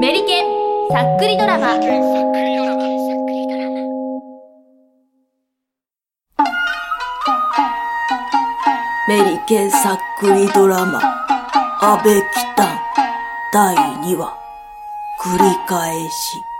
[0.00, 0.46] メリケン
[0.90, 1.76] さっくりドラマ。
[9.08, 11.00] メリケンさっくりドラマ、
[11.80, 12.20] 安倍
[12.54, 12.68] 北
[13.52, 14.36] 第2話、
[15.20, 16.55] 繰り返し。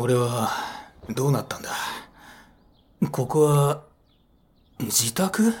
[0.00, 0.50] 俺は
[1.10, 1.70] どうなったんだ？
[3.10, 3.82] ここは
[4.78, 5.52] 自宅？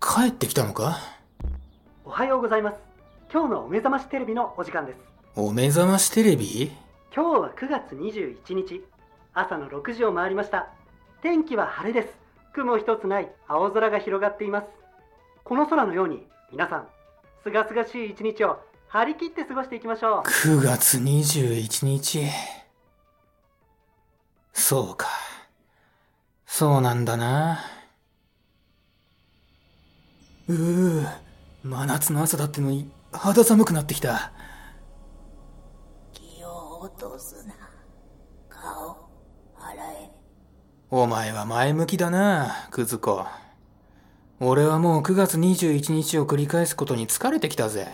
[0.00, 0.98] 帰ってきたのか？
[2.04, 2.78] おはようございます。
[3.32, 4.98] 今日のお目覚ましテレビのお時間です。
[5.36, 6.72] お目覚ましテレビ？
[7.14, 8.82] 今日は9月21日。
[9.34, 10.68] 朝の6時を回りました。
[11.22, 12.14] 天気は晴れです。
[12.54, 14.66] 雲一つない青空が広がっています。
[15.44, 16.88] この空のように皆さん
[17.44, 20.28] すがすがしい一日を張り切って過ごしていきましょう。
[20.28, 22.26] 9月21日
[24.58, 25.06] そうか。
[26.44, 27.60] そうなんだな。
[30.48, 31.06] うう
[31.62, 34.32] 真夏の朝だってのに肌寒くなってきた。
[36.12, 37.54] 気を落とすな。
[38.50, 39.08] 顔、
[39.58, 40.10] 洗え。
[40.90, 43.24] お前は前向きだなクズ子。
[44.40, 47.88] 俺はもう9月21日を繰り返すことに疲れてきたぜ。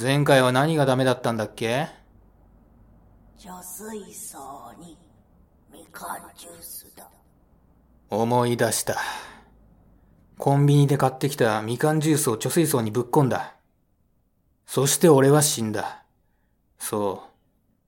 [0.00, 1.88] 前回は何がダメだったんだっけ？
[3.38, 4.98] 貯水槽に、
[5.72, 7.08] みかんジュースだ。
[8.08, 8.96] 思い出した。
[10.38, 13.54] コンビニで買ってきたみかんジュースを貯水槽にぶっ込んだ。
[14.66, 16.04] そして俺は死んだ。
[16.78, 17.30] そう。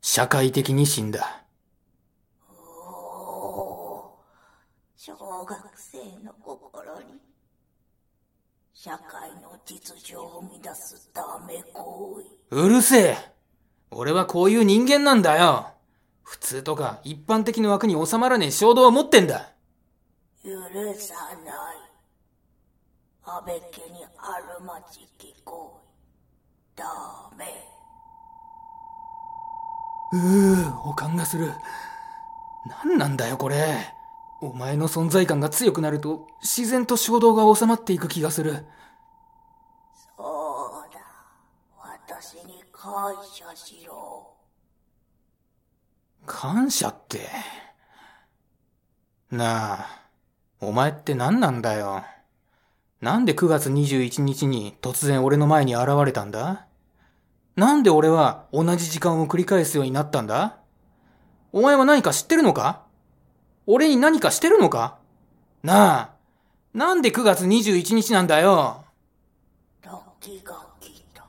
[0.00, 1.44] 社会的に死んだ。
[4.96, 7.20] 小学生の心に、
[8.72, 12.56] 社会の秩序を乱すダメ行為。
[12.56, 13.16] うるせえ
[13.90, 15.71] 俺はこういう人間なんだよ
[16.22, 19.52] 普通とか一般的な枠に収まらねえ衝動を持ってんだ
[20.44, 20.50] 許
[20.94, 21.92] さない。
[23.24, 25.80] 安倍家にあるまじき行
[26.76, 26.82] 為。
[26.82, 26.84] ダ
[27.36, 27.44] メ。
[30.12, 31.52] うー、保管がする。
[32.84, 33.94] 何なんだよこれ。
[34.40, 38.66] お前の存在感が強くなると自然と衝動が収まっていく気がする。
[40.16, 41.00] そうだ。
[41.80, 44.31] 私に感謝しろ。
[46.26, 47.28] 感謝って。
[49.30, 49.86] なあ、
[50.60, 52.04] お前って何なんだよ。
[53.00, 56.66] なんで9月21日に突然俺の前に現れたんだ？
[57.56, 60.58] なんで俺は同じ時間を繰り返すようになったんだ？
[61.52, 62.82] お前は何か知ってるのか？
[63.66, 64.98] 俺に何かしてるのか？
[65.62, 66.10] なあ、
[66.74, 68.84] なんで9月21日なんだよ？
[70.20, 71.26] 時が来た。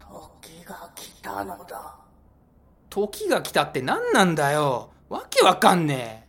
[0.00, 1.93] 時が来たのだ。
[2.94, 6.24] 時が来たって何なんだよわけわかんね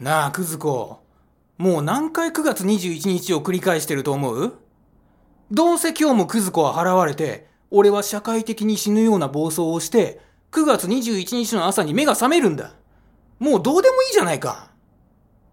[0.00, 0.04] え。
[0.04, 1.02] なあ、クズ子。
[1.58, 4.58] もう何回9月21日を繰り返してると思う？
[5.50, 10.20] どうせ今日もクズ子は払われて、俺は社会的に死ぬような暴走をして、
[10.52, 12.74] 9月21日の朝に目が覚めるんだ。
[13.40, 14.70] もうどうでもいいじゃないか。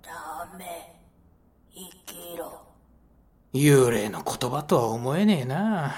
[0.04, 1.00] ダメ。
[1.74, 2.62] 生きろ。
[3.54, 5.96] 幽霊の言葉とは思えねえな。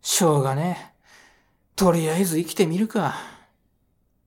[0.00, 0.93] しょうがねえ。
[1.76, 3.16] とりあえず生きてみるか。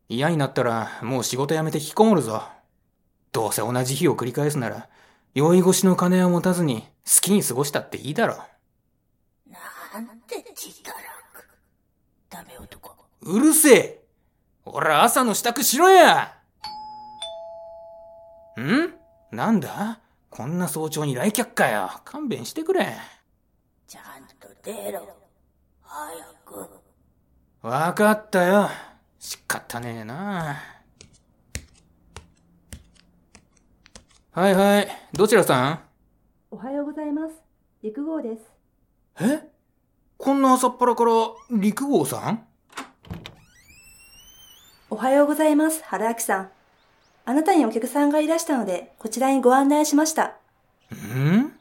[0.10, 2.44] 嫌になったらもう仕事辞めて引きこもるぞ。
[3.32, 4.90] どうせ同じ日を繰り返すなら、
[5.34, 8.38] 酔い越しの金は持たずに好きに過ごしたっていいだろ。
[9.94, 10.94] なんて力
[11.34, 11.48] く。
[12.30, 12.96] ダメ男。
[13.22, 14.04] うるせえ
[14.64, 16.34] ほら朝の支度しろや
[18.60, 18.94] ん？
[19.36, 20.00] なんだ？
[20.30, 21.90] こんな早朝に来客かよ。
[22.04, 22.94] 勘弁してくれ。
[23.88, 24.04] ちゃん
[24.40, 25.08] と出ろ。
[25.82, 26.77] 早く。
[27.62, 28.70] わかったよ。
[29.20, 30.58] 仕方ねえな。
[34.32, 34.88] はいはい。
[35.14, 35.80] どちらさん？
[36.52, 37.34] おはようございます。
[37.82, 38.44] 陸号です。
[39.22, 39.42] え？
[40.18, 41.12] こんな朝っぱらから
[41.52, 42.46] 陸号さん？
[44.92, 46.52] おはようございます、原明さん。
[47.26, 50.38] あなたにお客さんがいらしたので、こちらにご案内しました。
[50.94, 51.52] ん？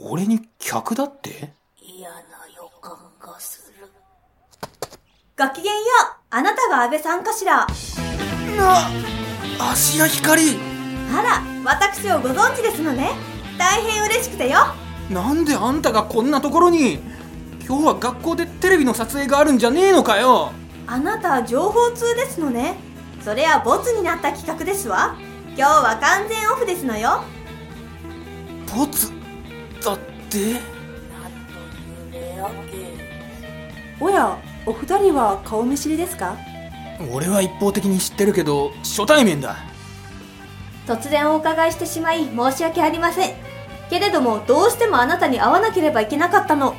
[0.00, 2.16] 俺に客だって嫌な
[2.56, 3.88] 予感がする。
[5.38, 5.80] ごきげんよ
[6.10, 8.90] うあなたが安倍さんかしらな、
[9.70, 10.42] 芦屋光
[11.16, 13.12] あら、私をご存知ですのね。
[13.56, 14.58] 大変嬉しくてよ。
[15.08, 16.94] なんであんたがこんなところに
[17.64, 20.50] 今日は学校でテレビの撮影があるんじゃねえのかよ
[20.88, 22.74] あなた情報通ですのね。
[23.22, 25.14] それはボツになった企画ですわ。
[25.56, 27.22] 今日は完全オフですのよ。
[28.76, 29.12] ボツ？
[29.84, 29.98] だっ
[30.30, 30.56] て？
[34.00, 34.36] おや
[34.68, 36.36] お二人は顔見知りですか？
[37.10, 39.56] 俺は一方的に知ってるけど初対面だ。
[40.86, 43.34] 突然お伺いしてしまい申し訳ありません。
[43.88, 46.76] けれどもどうしてもあなたに会わなければいけなかったの。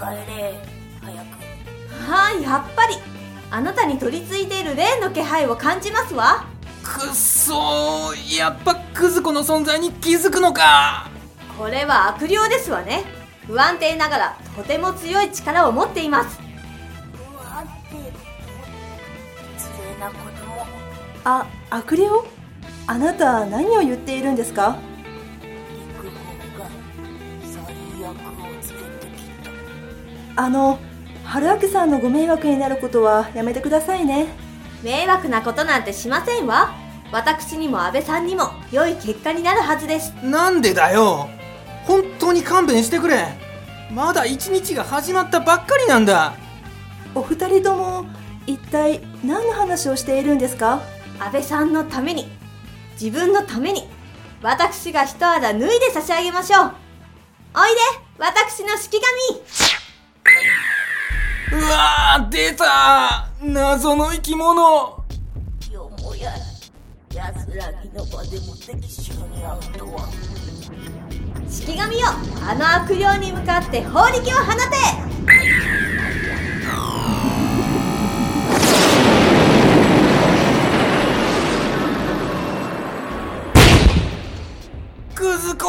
[0.00, 0.58] 帰れ
[1.00, 2.10] 早く。
[2.10, 2.96] はいやっぱり。
[3.54, 6.46] あなたに取り付いている霊の気配を感じますわ。
[6.82, 11.08] くっそーやっぱクズ子の存在に気づくのか。
[11.56, 13.04] これは悪霊ですわね
[13.46, 16.40] 不安定ながらとても強い力を持っています。
[16.40, 17.96] 不安定
[19.58, 20.66] 失礼なことも
[21.24, 22.06] あ、悪霊
[22.86, 24.76] あなた何を言っているんですか？
[25.42, 26.12] 陸軍
[26.58, 26.66] が
[27.42, 27.62] 最
[28.04, 29.24] 悪をつけてき
[30.34, 30.42] た。
[30.42, 30.78] あの、
[31.24, 34.26] 春明さんのご迷惑になることはやめてくださいね。
[34.82, 36.74] 迷惑なことなんてしませんわ。
[37.12, 40.12] 私にも安倍さんにも良い結果になるはずです。
[40.24, 41.28] なんでだよ？
[41.92, 43.26] 本当に勘弁してくれ。
[43.90, 46.32] まだ一日が始まったばっかりなんだ。
[47.14, 48.06] お二人とも
[48.46, 50.80] 一体何の話をしているんですか？
[51.20, 52.30] 安倍さんのために
[52.98, 53.86] 自分のために
[54.40, 56.72] 私が一肌脱いで差し上げましょう。
[57.54, 57.76] おいで
[58.18, 58.96] 私の式
[61.52, 63.28] うわー出た。
[63.42, 65.04] 謎の生き物。
[65.70, 66.32] よもや
[67.14, 70.08] 安らぎの場でも敵衆に会うとは。
[70.08, 70.21] 紙
[71.62, 72.08] 式紙よ。
[72.44, 74.66] あの悪霊に向かって法力を放て。
[85.14, 85.68] クズ子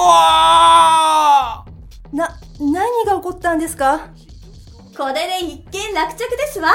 [2.11, 4.07] な、何が起こったんですか？
[4.97, 6.71] これで一件落着ですわ。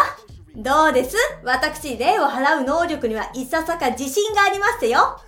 [0.55, 1.17] どうです？
[1.43, 5.21] 私霊を払う能力にはいささか自信がありましたよ。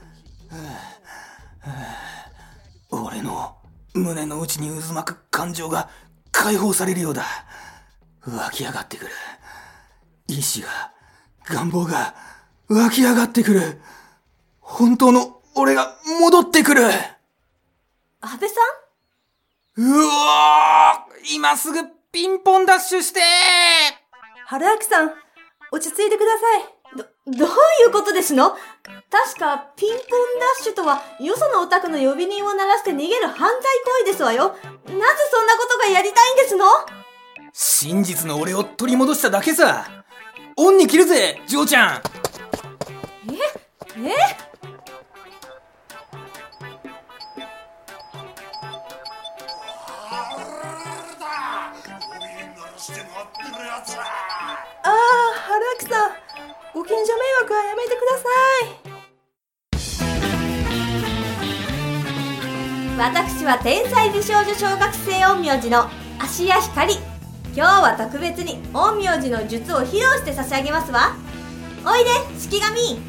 [2.93, 3.57] 俺の
[3.95, 5.89] 胸の内に渦巻く感情が
[6.31, 7.25] 解放されるようだ。
[8.27, 9.11] 湧き上がってくる。
[10.29, 10.69] 意志が
[11.47, 12.15] 願望が
[12.69, 13.81] 湧き上がってくる。
[14.61, 16.85] 本当の俺が戻ってくる。
[18.21, 18.55] 安倍さ
[19.79, 19.83] ん？
[19.83, 21.81] うわー今すぐ
[22.13, 23.21] ピンポンダッシュして。
[24.47, 25.13] 春明さん、
[25.73, 26.80] 落ち着いてください。
[26.97, 27.03] ど
[27.45, 27.51] うい
[27.87, 28.57] うことですの？
[29.11, 30.07] 確か、ピンポンダ
[30.61, 33.51] ッシュとは、よそのお宅の呼び人を鳴らして逃げる犯罪行
[34.07, 34.49] 為ですわよ。
[34.49, 34.57] なぜ
[34.87, 36.67] そんなことがやりたいんですの？
[37.53, 39.87] 真実の俺を取り戻しただけさ。
[40.57, 42.03] 恩に切るぜ嬢ちゃん。
[44.05, 44.11] え？
[54.83, 54.95] ああ、
[55.47, 56.11] 春明さん、
[56.73, 58.29] ご近所迷惑はやめてくださ
[58.65, 58.69] い。
[62.97, 65.91] 私は天才美少女小学生陰陽師の
[66.21, 66.95] 芦屋ひかり。
[67.57, 71.17] 今日は特別に陰陽師の術を披露して差し上げますわ。
[71.85, 73.01] おいで、式神。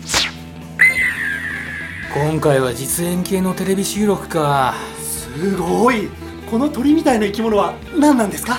[2.15, 6.09] 今回は実演系のテレビ収録かすごい
[6.49, 8.57] この鳥みたいな生き物は何なんですか？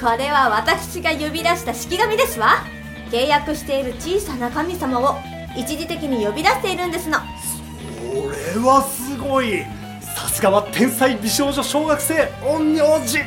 [0.00, 2.62] これは私が呼び出した式神ですわ。
[3.14, 5.14] 契約している小さな神様を
[5.56, 7.18] 一時的に呼び出しているんですの。
[7.18, 7.24] こ
[8.28, 9.62] れはすごい。
[10.16, 13.18] さすがは天才美少女小学生陰陽師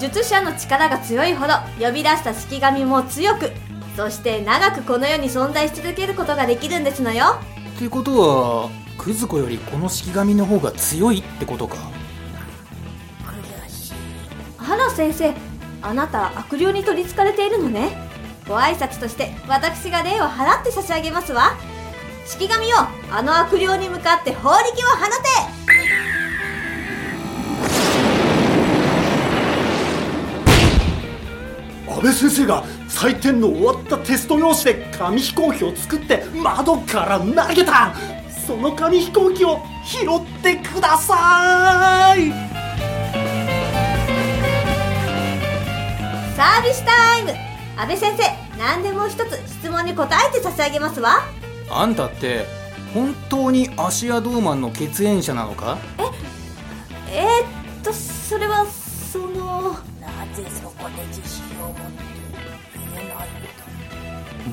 [0.00, 3.50] 術者の力が強いほど呼び出した式神も強く
[3.96, 7.40] そして長くこの世に存在し続けることができるんですのよ。
[7.76, 11.76] ってことはクズ子よりこの式神の方が強いってことか。
[13.24, 13.94] 悔しい
[14.58, 15.34] あら先生
[15.82, 18.05] あなた悪霊に取りつかれているのね
[18.48, 21.56] ご挨拶として私が霊を払って差し上げますわ。
[22.26, 22.76] 式神よ
[23.10, 25.56] あの悪霊に向かって法力を放て。
[31.88, 37.94] 安倍先生が採点の終わったテスト用紙で紙飛行機を作って窓から投げた。
[38.46, 42.45] その紙飛行機を拾ってください。
[47.76, 48.22] 安倍先生
[48.58, 51.18] 何でも一つ質問に答えて差し上げますわ。
[51.70, 52.46] あんたって
[52.94, 55.76] 本当に芦屋ドーマンの血縁者なのか？
[57.10, 61.82] えー、っとそれはそのなぜそこで自信を持って
[62.94, 63.28] 言えない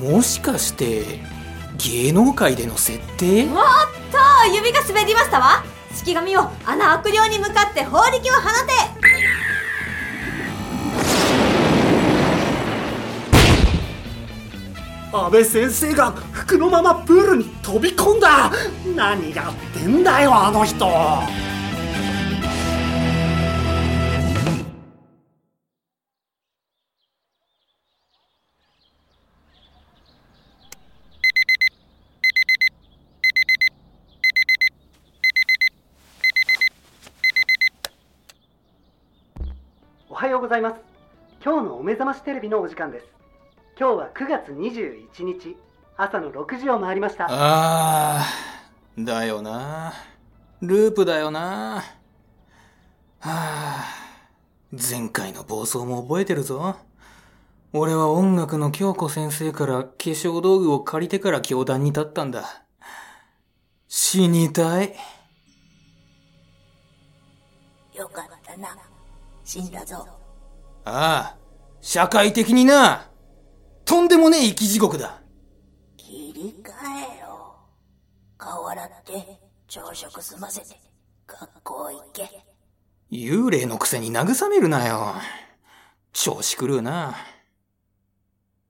[0.02, 1.20] のだもしかして
[1.78, 3.44] 芸能界での設定？
[3.44, 3.52] おっ
[4.12, 5.64] と指が滑りましたわ。
[5.94, 9.23] 式神よあの悪霊に向かって法力を放て
[15.16, 18.50] 安倍先生が服のままプールに飛び込んだ。
[18.96, 20.86] 何やってんだよあの人。
[40.08, 40.76] おはようございます。
[41.44, 43.23] 今日のお目覚ましテレビのお時間です。
[43.76, 45.56] 今日は9月21日
[45.96, 49.92] 朝の6時を回りましたあー、だよな。
[50.60, 51.82] ループだよな。
[53.18, 53.84] はあ、
[54.72, 56.76] 前回の暴走も覚えてるぞ。
[57.72, 62.62] 俺は音楽の京子先生から化粧道具を借りてから教壇に立ったんだ。
[63.88, 64.94] 死にたい。
[67.96, 68.68] よかったな。
[69.44, 70.06] 死んだぞ。
[70.84, 71.36] ああ、
[71.80, 73.10] 社会的にな。
[73.84, 75.20] とんでもねえ生き地獄だ。
[75.96, 76.70] 切り替
[77.18, 77.56] えろ。
[78.38, 80.80] 顔洗って、朝食済ませて、
[81.26, 82.28] 学校行け。
[83.10, 85.14] 幽霊のくせに慰めるなよ。
[86.12, 87.14] 調子狂うな。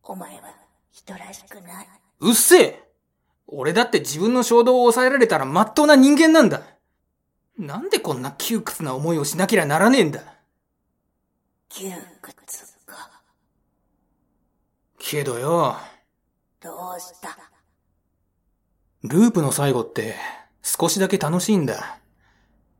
[0.02, 0.54] お前は
[0.90, 1.88] 人らしくない。
[2.20, 2.82] うっせえ
[3.46, 6.62] 俺だって自分の衝動を抑えられたら真っ当な人間なんだ。
[7.56, 10.22] なんでこんな窮屈な思いをしなけりゃならねえんだ。
[11.68, 11.90] 窮
[12.20, 12.73] 屈か。
[15.06, 15.76] けどよ、
[16.62, 17.36] どうした？
[19.02, 20.16] ループの最後って
[20.62, 21.98] 少しだけ楽しいんだ。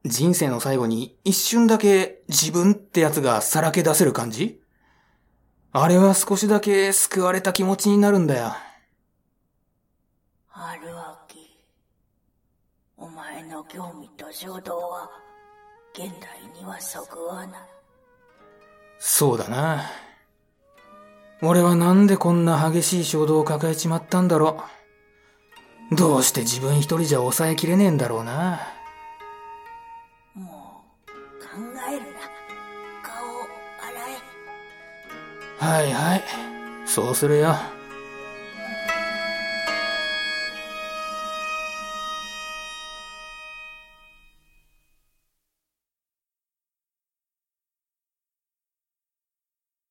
[0.06, 4.62] 人生の最後に一瞬だけ自分ってやつがさらけ出せる感じ？
[5.72, 8.54] あれは少しだけ救われた気持ちになるんだよ。
[10.48, 10.80] 春
[11.28, 11.58] 秋。
[12.96, 15.10] お前の興味と衝動は、
[15.92, 16.10] 現代
[16.58, 17.60] にはそぐわない。
[18.98, 19.82] そうだな。
[21.42, 24.64] 俺はなんでこんな激しい衝動を抱えちまったんだろ
[25.92, 25.96] う。
[25.96, 28.60] どうして自分一人じゃ抑えきれねえんだろうな。
[30.34, 31.10] もう、
[31.42, 31.48] 考
[31.90, 32.20] えるな。
[33.02, 33.42] 顔を
[33.82, 34.00] 洗
[35.60, 35.64] え。
[35.64, 36.22] はいはい。
[36.86, 37.73] そうするよ。